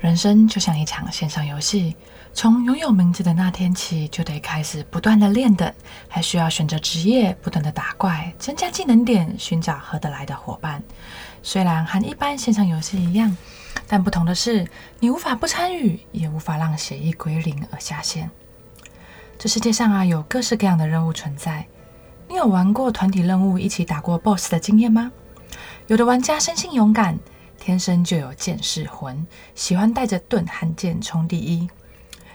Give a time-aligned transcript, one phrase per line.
[0.00, 1.94] 人生就像一场线上游戏，
[2.32, 5.72] 从拥有名字的那天起，就得开始不断的练等，
[6.08, 10.82] 还需要选择职业，不断的打怪，增加技能点，寻找合得来的伙伴。
[11.44, 13.36] 虽然和一般线上游戏一样，
[13.86, 14.66] 但不同的是，
[14.98, 18.28] 你无法不参与，也无法让协议归零而下线。
[19.40, 21.66] 这世界上啊，有各式各样的任务存在。
[22.28, 25.10] 你有玩过团体任务，一起打过 BOSS 的经验吗？
[25.86, 27.18] 有的玩家生性勇敢。
[27.58, 31.66] 天生就有剑士魂，喜欢带着盾和剑冲第一。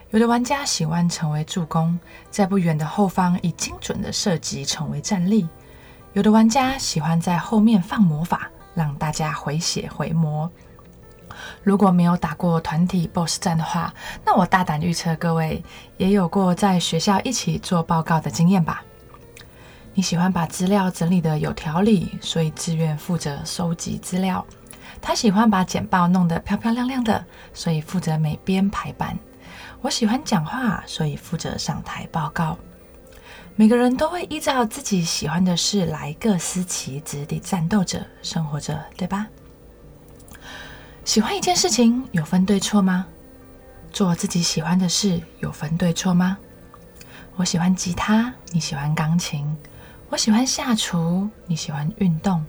[0.10, 2.00] 有的玩家喜欢成为助攻，
[2.32, 5.48] 在不远的后方以精准的射击成为战力。
[6.14, 10.52] 有的玩家喜欢在后面放魔法，让大家回血回魔。
[11.64, 13.94] 如果没有打过团体 BOSS 战的话，
[14.26, 15.64] 那我大胆预测，各位
[15.98, 18.84] 也有过在学校一起做报告的经验吧？
[19.94, 24.46] 你喜欢把资料整理的有条理，所以自愿负责收集资料。
[25.02, 29.18] 他喜欢把简报弄得漂漂亮亮的，所以负责美编排版。
[29.82, 32.58] 我喜欢讲话，所以负责上台报告。
[33.56, 39.28] 每个人都会依照自己喜欢的事来各司其职地战斗着、生活着，对吧？
[41.06, 43.06] 喜欢一件事情有分对错吗？
[43.94, 46.36] 做自己喜欢的事有分对错吗？
[47.36, 49.46] 我喜欢吉他，你喜欢钢琴；
[50.10, 52.44] 我喜欢下厨，你喜欢运动。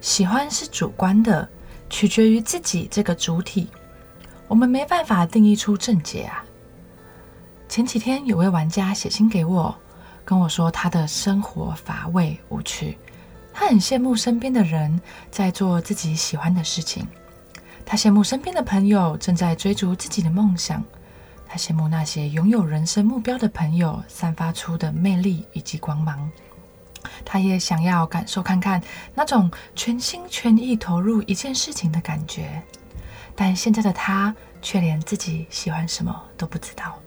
[0.00, 1.46] 喜欢是主观的，
[1.90, 3.68] 取决于自己这个主体。
[4.48, 6.42] 我们没办法定义出正解啊。
[7.68, 9.76] 前几天有位玩家写信给我，
[10.24, 12.96] 跟我说他的生活乏味无趣，
[13.52, 14.98] 他很羡慕身边的人
[15.30, 17.06] 在做自己喜欢的事情，
[17.88, 20.82] 他羡慕身边的朋友正在追逐自己的梦想，
[21.46, 26.28] 他羡慕那些拥有人生目标的朋友散发出的魅力以及光芒。
[27.24, 28.82] 他也想要感受看看
[29.14, 32.60] 那种全心全意投入一件事情的感觉，
[33.36, 36.98] 但现在的他却连自己喜欢什么都不知道。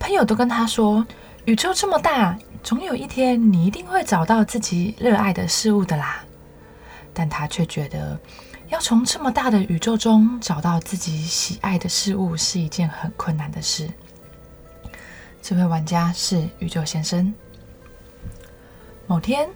[0.00, 1.06] 朋友都跟他说
[1.46, 6.24] ：“宇宙这么大，总有一天你一定会找到自己热爱的事物的啦。”
[7.14, 8.18] 但他却觉得，
[8.68, 13.88] 要从这么大的宇宙中找到自己喜爱的事物是一件很困难的事。
[15.40, 17.32] 这位玩家是宇宙先生。
[19.06, 19.48] 某天，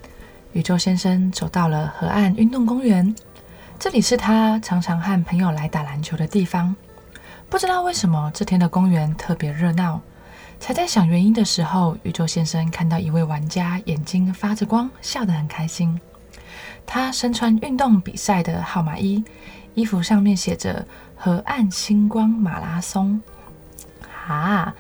[0.52, 3.14] 宇宙先生走到了河岸运动公园，
[3.78, 6.76] 这里是他常常和朋友来打篮球的地方。
[7.48, 10.00] 不知道为什么，这天的公园特别热闹。
[10.60, 15.98] 才在想原因的时候，宇宙先生看到一位玩家眼睛发着光，笑得很开心。
[16.90, 19.22] 他身穿运动比赛的号码衣，
[19.74, 20.84] 衣服上面写着
[21.14, 23.20] “河岸星光马拉松”。
[24.26, 24.74] 啊，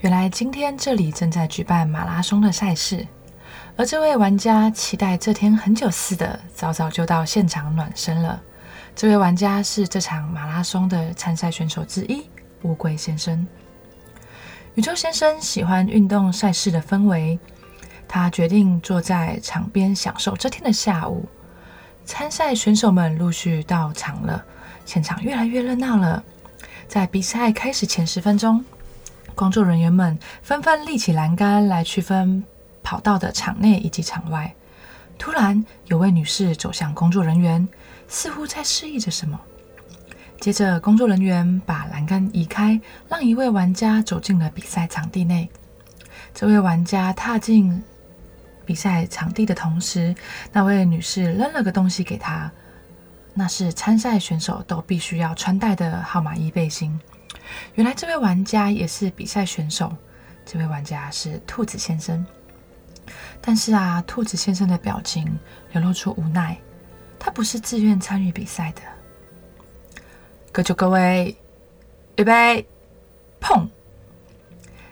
[0.00, 3.06] 原来今天这里正在举办马拉松的赛事。
[3.76, 8.42] 而这位玩家期待这天很久似的，早早就到现场暖身了。
[8.94, 12.28] 这位玩家是这场马拉松的参赛选手之一——
[12.60, 13.44] 乌龟先生。
[14.74, 17.38] 宇宙先生喜欢运动赛事的氛围，
[18.06, 21.26] 他决定坐在场边享受这天的下午。
[22.04, 24.44] 参赛选手们陆续到场了，
[24.84, 26.22] 现场越来越热闹了。
[26.86, 28.64] 在比赛开始前十分钟，
[29.34, 32.44] 工作人员们纷纷立起栏杆来区分。
[32.86, 34.54] 跑道的场内以及场外，
[35.18, 37.66] 突然有位女士走向工作人员，
[38.08, 39.40] 似乎在示意着什么。
[40.38, 42.78] 接着，工作人员把栏杆移开，
[43.08, 45.48] 让一位玩家走进了比赛场地内。
[46.34, 47.82] 这位玩家踏进
[48.66, 50.14] 比赛场地的同时，
[50.52, 52.50] 那位女士扔了个东西给他，
[53.32, 56.98] 那是参赛选手都必须要穿戴的号码一背心。
[57.74, 59.94] 原来这位玩家也是比赛选手，
[60.46, 62.24] 这位玩家是兔子先生。
[63.40, 65.38] 但是啊，兔子先生的表情
[65.72, 66.56] 流露出无奈，
[67.18, 68.80] 他不是自愿参与比赛的。
[70.50, 71.36] 各就各位，
[72.16, 72.66] 预备，
[73.40, 73.68] 砰！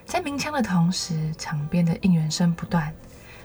[0.04, 2.92] 在鸣枪的同时，场边的应援声不断，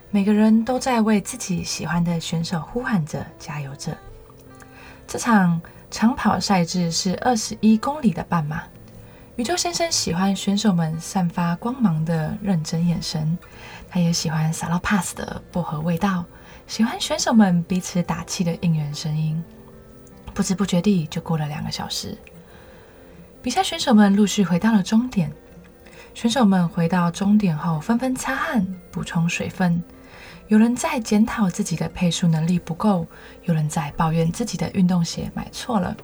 [0.09, 3.95] 每个人都在为自己喜欢的选手呼喊着、加油着。
[5.05, 5.61] 这场
[5.91, 8.63] 长跑赛制是二十一公里的半马。
[9.35, 13.37] 宇宙先生喜欢选手们散发光芒的认真眼神。
[13.89, 16.23] 他也喜欢撒拉 pass 的薄荷味道，
[16.67, 19.41] 喜欢选手们彼此打气的应援声音。
[20.33, 22.17] 不知不觉地就过了两个小时，
[23.41, 25.31] 比赛选手们陆续回到了终点。
[26.13, 29.83] 选手们回到终点后，纷纷擦汗、补充水分。
[30.47, 33.05] 有人在检讨自己的配速能力不够，
[33.43, 35.95] 有人在抱怨自己的运动鞋买错了。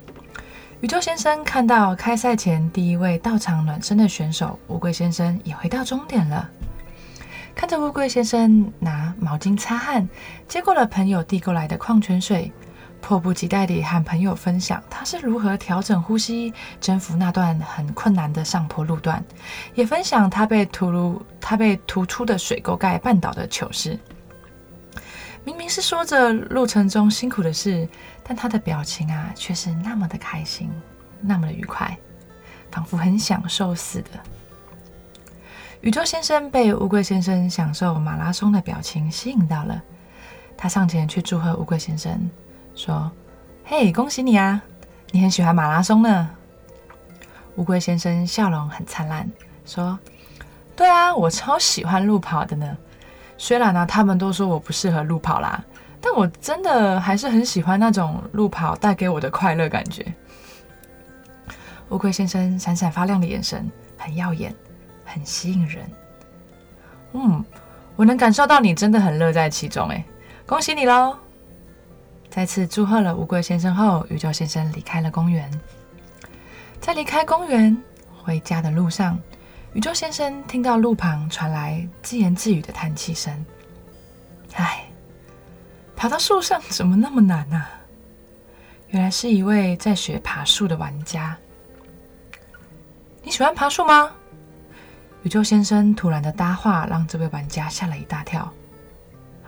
[0.82, 6.50] 宇宙先生看到开赛前第一位到场暖身的选手乌龟先生也回到终点了。
[7.56, 10.10] 看着乌龟先生拿毛巾擦汗，
[10.46, 12.52] 接过了朋友递过来的矿泉水，
[13.00, 19.24] 迫不及待地和朋友分享他是如何调整呼吸，征服那段很困难的上坡路段，
[19.74, 23.98] 也分享他被突如他被突出的水沟盖绊倒的糗事。
[25.46, 27.88] 明明是说着路程中辛苦的事，
[28.24, 30.72] 但他的表情啊，却是那么的开心，
[31.20, 31.98] 那么的愉快，
[32.72, 34.12] 仿佛很享受似的。
[35.82, 39.82] 宇宙先生被乌龟先生享受马拉松的表情吸引到了，
[40.56, 42.18] 他上前去祝贺乌龟先生，
[42.74, 43.12] 说
[43.66, 44.62] ：“嘿，恭喜你啊，
[45.12, 46.30] 你很喜欢马拉松呢。”
[47.58, 49.30] 乌龟先生笑容很灿烂，
[49.66, 50.00] 说
[50.74, 52.78] ：“对啊，我超喜欢路跑的呢。
[53.38, 55.64] 虽然呢，他们都说我不适合路跑啦，
[56.00, 60.06] 但我真的还是很喜欢那种路跑带给我的快乐感觉。”
[61.90, 64.54] 乌龟先生闪闪发亮的眼神很耀眼。
[65.06, 65.84] 很吸引人，
[67.12, 67.44] 嗯，
[67.96, 70.04] 我能感受到你真的很乐在其中，哎，
[70.48, 71.16] 恭喜你喽！
[72.30, 75.52] 再次祝贺了乌龟先生后，宇宙先生离开了公园。
[76.80, 77.78] 在离开公园
[78.24, 79.20] 回家的路上，
[79.74, 83.34] 宇宙先生听到路旁传来自言自语的叹气声
[84.54, 84.86] ：“唉，
[85.96, 87.72] 爬到树上怎么那么难啊？”
[88.90, 91.36] 原来是一位在学爬树的玩家。
[93.24, 94.12] 你喜欢爬树吗？
[95.24, 98.54] 宇宙先生突然的搭话让这位玩家吓了一大跳。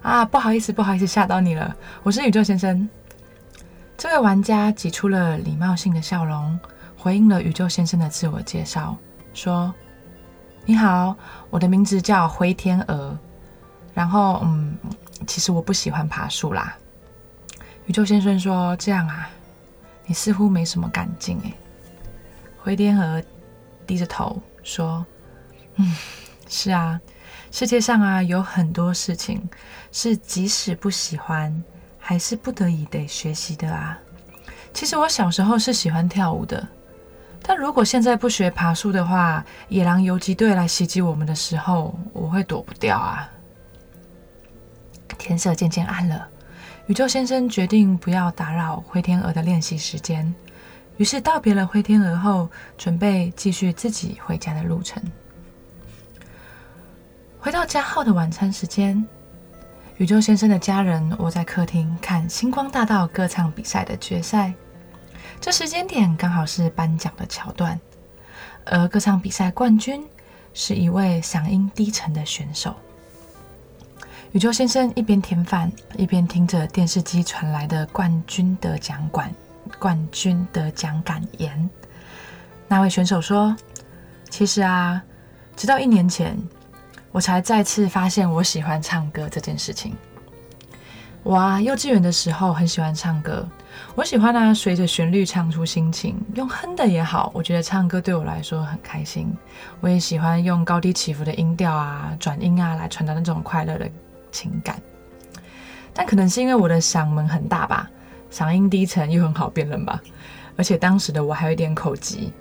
[0.01, 1.75] 啊，不好意思，不好意思，吓到你了。
[2.01, 2.89] 我是宇宙先生。
[3.95, 6.59] 这位玩家挤出了礼貌性的笑容，
[6.97, 8.97] 回应了宇宙先生的自我介绍，
[9.33, 9.71] 说
[10.65, 11.15] ：“你好，
[11.49, 13.17] 我的名字叫灰天鹅。
[13.93, 14.75] 然后，嗯，
[15.27, 16.75] 其实我不喜欢爬树啦。”
[17.85, 19.29] 宇宙先生说：“这样啊，
[20.05, 21.53] 你似乎没什么干劲诶。”
[22.57, 23.21] 灰天鹅
[23.85, 25.05] 低着头说。
[25.75, 25.93] 嗯，
[26.47, 26.99] 是啊，
[27.51, 29.47] 世界上啊有很多事情
[29.91, 31.63] 是即使不喜欢，
[31.99, 33.99] 还是不得已得学习的啊。
[34.73, 36.65] 其实我小时候是喜欢跳舞的，
[37.47, 43.29] 但如果现在不学爬树的话，野狼游击队来袭击我们的时候，我会躲不掉啊。
[45.17, 46.27] 天色渐渐暗了，
[46.87, 50.33] 宇宙先生决定不要打扰灰天鹅的练习时间，
[50.97, 55.01] 于是道别了灰天鹅后，准备继续自己回家的路程。
[57.39, 59.05] 回到家后的晚餐时间，
[59.97, 64.51] 宇宙先生的家人窝在客厅看星光大道歌唱比赛的决赛。
[65.39, 67.79] 这时间点刚好是颁奖的桥段，
[68.65, 70.03] 而歌唱比赛冠军
[70.53, 72.75] 是一位嗓音低沉的选手。
[74.31, 79.33] 宇宙先生一边填饭，一边听着电视机传来的冠军得奖感
[79.79, 81.69] 冠军得奖感言。
[82.67, 83.55] 那位选手说
[84.29, 85.01] ：“其实啊，
[85.55, 86.37] 直到一年前。”
[87.11, 89.95] 我才再次发现我喜欢唱歌这件事情。
[91.23, 93.47] 我啊，幼稚园的时候很喜欢唱歌，
[93.95, 99.33] 我喜欢呢随着旋律唱出心情，用哼的也好，我觉得唱歌对我来说很开心。
[99.79, 103.89] 我也喜欢用高低起伏的音调啊、转音啊来传达那种快乐的
[104.31, 104.81] 情感。
[105.93, 107.89] 但可能是因为我的嗓门很大吧，
[108.31, 110.01] 嗓音低沉又很好辨认吧，
[110.57, 112.33] 而且当时的我还有一点口疾，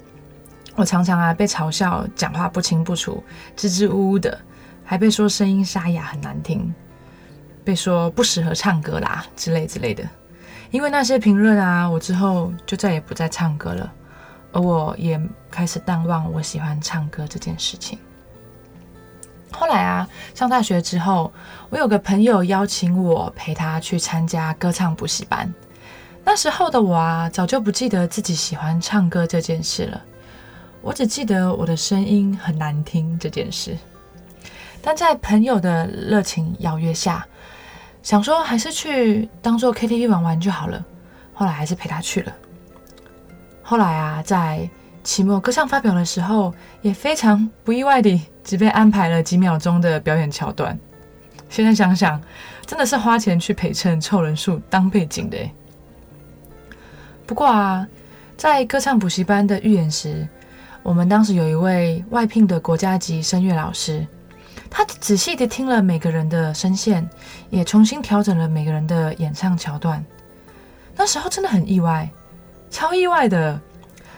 [0.75, 3.23] 我常常啊被嘲笑讲话不清不楚、
[3.55, 4.39] 支支吾吾的。
[4.87, 6.71] 还被说声音沙哑很难听，
[7.65, 10.05] 被说不适合唱歌啦之类之类的。
[10.75, 13.93] 因为那些评论啊，我之后就再也不再唱歌了，
[14.51, 17.97] 而我也开始淡忘我喜欢唱歌这件事情。
[19.53, 21.33] 后来啊，上大学之后，
[21.71, 25.49] 我有个朋友邀请我陪他去参加歌唱补习班。
[26.25, 30.03] 那时候的我啊，早就不记得自己喜欢唱歌这件事了，
[30.83, 33.79] 我只记得我的声音很难听这件事。
[34.83, 37.25] 但在朋友的热情邀约下，
[38.05, 40.85] 想说还是去当做 KTV 玩玩就好了。
[41.33, 42.33] 后来还是陪他去了。
[43.63, 44.69] 后来啊，在
[45.03, 50.79] 期末歌唱发表的时候，也非常不意外地只被安排了几秒钟的表演桥段。
[51.49, 52.21] 现在想想，
[52.67, 55.39] 真的是花钱去陪衬凑人数当背景的。
[57.27, 57.89] 不过啊，
[58.37, 60.29] 在歌唱补习班的预演时，
[60.83, 64.07] 我们当时有一位外聘的国家级声乐老师。
[64.71, 67.09] 他仔细地听了每个人的声线，
[67.51, 70.05] 也重新调整了每个人的演唱桥段。
[70.97, 72.09] 那时候真的很意外，
[72.71, 73.61] 超意外的。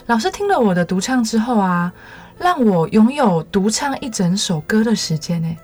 [0.06, 1.92] 老师听了我的独唱之后啊，
[2.38, 5.56] 让我拥有独唱一整首歌的时间呢。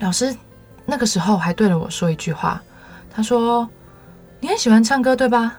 [0.00, 0.36] 老师
[0.84, 2.62] 那个时候还对了我说一句话，
[3.10, 3.68] 他说
[4.40, 5.58] ：“你很喜欢唱歌，对吧？”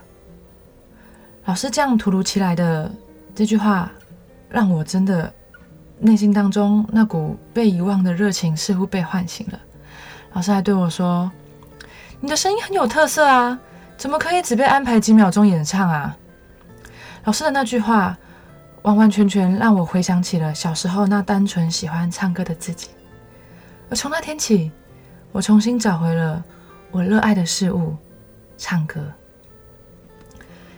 [1.46, 2.92] 老师这样突如其来的
[3.34, 3.92] 这句话，
[4.48, 5.34] 让我真的
[6.04, 9.60] 内心当中那股被遗忘的热情似乎被唤醒了。
[10.34, 11.32] 老师还对我说
[12.20, 13.60] ：“你的声音很有特色啊，
[13.98, 16.18] 怎么可以只被安排几秒钟演唱啊？”
[17.26, 18.18] 老师的那句话，
[18.82, 22.90] 完完全全让我回想起了小时候那单纯喜欢唱歌的自己。
[23.90, 24.72] 而从那天起，
[25.32, 26.44] 我重新找回了
[26.90, 27.96] 我热爱的事物——
[28.58, 29.00] 唱歌。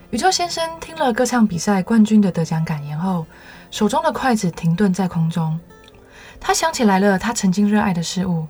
[0.09, 3.25] 宇宙先生听了歌唱比赛冠军的得奖感言后，
[3.73, 5.59] 手中的筷子停顿在空中。
[6.39, 8.45] 他想起来了他曾经热爱的事物。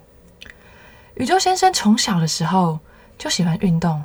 [1.15, 2.77] 宇宙先生从小的时候
[3.17, 4.03] 就喜欢运动，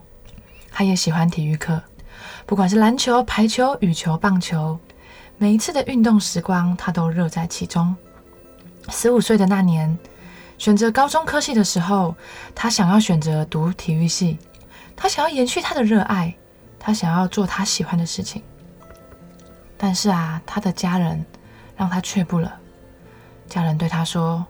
[0.70, 1.82] 他也喜欢体育课，
[2.46, 4.78] 不管是篮球、排球、羽球、棒球，
[5.38, 7.96] 每一次的运动时光，他都乐在其中。
[8.88, 9.98] 十五岁的那年，
[10.56, 12.14] 选择高中科系的时候，
[12.54, 14.38] 他想要选择读体育系，
[14.94, 16.32] 他想要延续他的热爱。
[16.78, 18.40] 他想要做他喜欢的事情，
[19.80, 21.24] 但是啊，他的家人
[21.76, 22.52] 让他却步了。
[23.48, 24.44] 家人对他说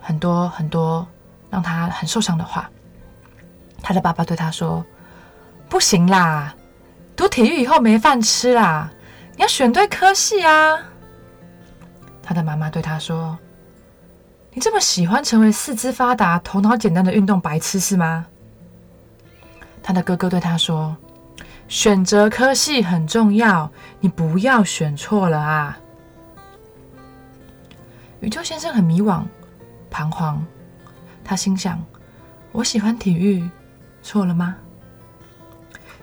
[0.00, 1.06] 很多很多
[1.48, 2.68] 让他很受伤的话。
[3.80, 4.84] 他的爸爸对他说
[5.70, 6.54] ：“不行啦，
[7.14, 8.90] 读体育以后没饭吃啦，
[9.36, 10.78] 你要选对科系啊。”
[12.20, 13.38] 他的妈妈对他说
[14.52, 18.26] ：“你这么喜欢成为四肢发达、头脑简单的运动白痴是吗？”
[19.80, 20.96] 他的哥哥对他说。
[21.66, 25.78] 选择科系很重要，你不要选错了啊！
[28.20, 29.22] 宇宙先生很迷惘、
[29.90, 30.38] 彷徨，
[31.24, 31.82] 他心想：
[32.52, 33.48] 我喜欢体育，
[34.02, 34.56] 错了吗？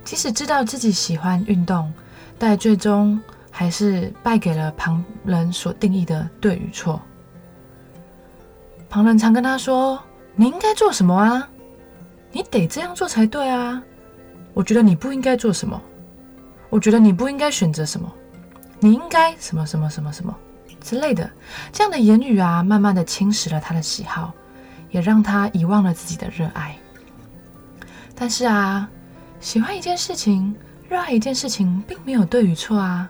[0.04, 1.94] 即使知道自己喜欢运动，
[2.40, 7.00] 但最终还是败给了旁人所定义的对与错。
[8.90, 10.02] 旁人常跟他说
[10.36, 11.48] ：“你应该做什么啊？
[12.32, 13.82] 你得这样做才对啊！”
[14.54, 15.82] 我觉得你不应该做什么，
[16.70, 18.12] 我觉得你不应该选择什么，
[18.80, 20.36] 你应该什么什么什么什么
[20.82, 21.30] 之类的，
[21.72, 24.34] 这样的言语啊，慢慢的侵蚀了他的喜好，
[24.90, 26.76] 也让他遗忘了自己的热爱。
[28.16, 28.90] 但是啊，
[29.40, 30.56] 喜欢一件事情，
[30.90, 33.10] 热爱一件事情，并没有对与错啊。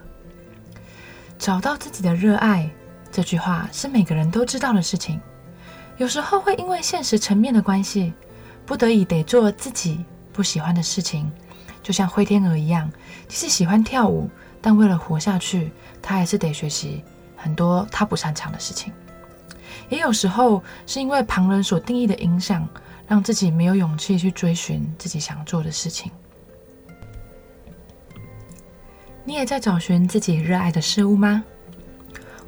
[1.39, 2.69] 找到自己的热爱，
[3.11, 5.19] 这句话是每个人都知道的事情。
[5.97, 8.13] 有时候会因为现实层面的关系，
[8.65, 10.05] 不得已得做自己。
[10.33, 11.31] 不喜欢的事情，
[11.81, 12.91] 就像灰天鹅一样，
[13.27, 14.29] 即使喜欢跳舞，
[14.61, 15.71] 但为了活下去，
[16.01, 17.03] 他还是得学习
[17.35, 18.91] 很多他不擅长的事情。
[19.89, 22.67] 也有时候是因为旁人所定义的影响，
[23.07, 26.11] 让自己没有勇气去追寻自己想做的事情。
[29.23, 31.43] 你也在找寻自己热爱的事物吗？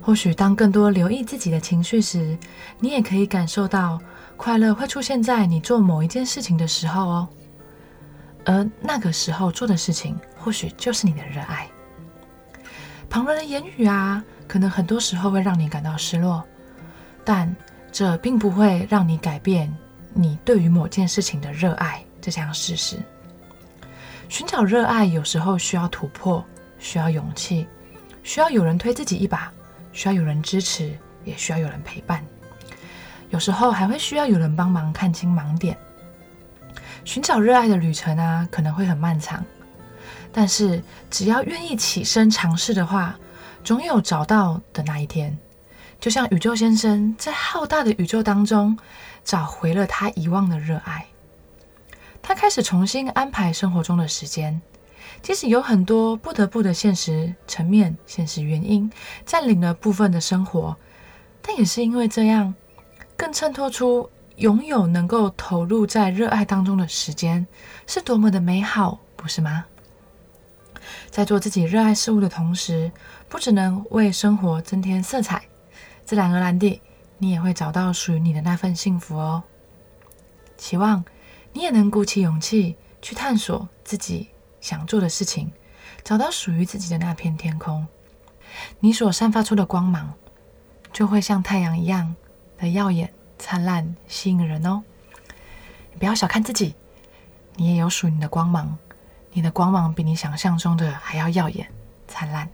[0.01, 2.37] 或许当更多留意自己的情绪时，
[2.79, 3.99] 你也可以感受到
[4.35, 7.29] 快乐会出现在你做某一件事情的时候哦。
[8.45, 11.67] 而那个时候做的事情，或许就是你的热爱。
[13.09, 16.43] 旁人的言语啊，可能很多时候会让你感到失落，
[17.23, 17.55] 但
[17.91, 19.71] 这并不会让你改变
[20.13, 22.97] 你对于某件事情的热爱这项事实。
[24.29, 26.43] 寻找热爱有时候需要突破，
[26.79, 27.67] 需要勇气，
[28.23, 29.51] 需要有人推自己一把，
[29.91, 32.25] 需要有人支持，也需要有人陪伴。
[33.29, 35.77] 有时候还会需要有人帮忙看清盲点。
[37.05, 39.43] 寻找热爱的旅程啊，可能会很漫长，
[40.31, 43.19] 但是只要愿意起身尝试的话，
[43.63, 45.37] 总有找到的那一天。
[45.99, 48.77] 就像宇宙先生在浩大的宇宙当中
[49.23, 51.05] 找回了他遗忘的热爱，
[52.21, 54.61] 他开始重新安排生活中的时间，
[55.21, 58.91] 即使有很多不得不的现实层面、现实原因
[59.25, 60.75] 占领了部分的生活，
[61.41, 62.53] 但也是因为这样，
[63.15, 64.09] 更衬托出。
[64.43, 67.47] 拥有能够投入在热爱当中的时间，
[67.87, 69.63] 是多么的美好，不是吗？
[71.09, 72.91] 在做自己热爱事物的同时，
[73.29, 75.43] 不只能为生活增添色彩，
[76.03, 76.81] 自然而然地，
[77.19, 79.41] 你也会找到属于你的那份幸福哦。
[80.57, 81.05] 希望
[81.53, 84.27] 你也能鼓起勇气去探索自己
[84.59, 85.49] 想做的事情，
[86.03, 87.87] 找到属于自己的那片天空。
[88.81, 90.13] 你所散发出的光芒，
[90.91, 92.13] 就会像太阳一样
[92.57, 93.09] 的耀眼。
[93.43, 94.81] 灿烂吸引人哦！
[95.91, 96.73] 你不要小看自己，
[97.57, 98.77] 你也有属于你的光芒。
[99.33, 101.67] 你的光芒比你想象中的还要耀眼、
[102.07, 102.49] 灿烂。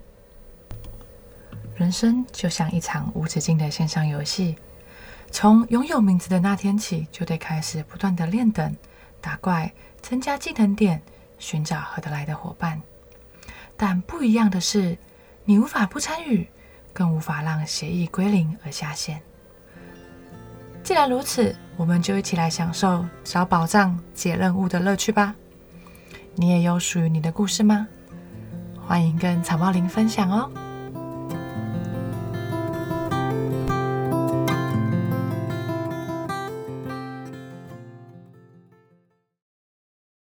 [1.75, 4.57] 人生就像一场无止境的线上游戏，
[5.29, 8.75] 从拥有名字的那天起，就得开始不断的练等、
[9.21, 10.99] 打怪、增加技能点、
[11.37, 12.81] 寻找合得来的伙伴。
[13.77, 14.97] 但不一样的是，
[15.45, 16.49] 你无法不参与，
[16.91, 19.21] 更无法让协议归零而下线。
[20.89, 25.35] 既然如此，我们就一起来享受找宝藏、解任务的乐趣吧。
[26.33, 27.87] 你也有属于你的故事吗？
[28.87, 30.49] 欢迎跟草帽林分享哦。